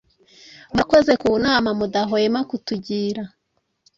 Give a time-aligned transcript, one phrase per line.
[0.71, 3.23] murakoze kunama mudahwema kutugira